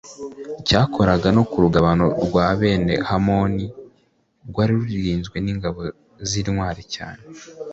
[0.67, 3.65] cyakoraga no ku rugabano rwa bene hamoni
[4.49, 5.79] rwari rurinzwe n’ingabo
[6.29, 7.23] z’intwari cyane.